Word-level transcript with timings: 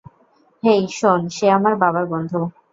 হেই, 0.63 0.81
শোন, 0.91 1.21
সে 1.29 1.45
আমার 1.49 1.73
বাবার 1.75 2.05
বন্ধু। 2.05 2.39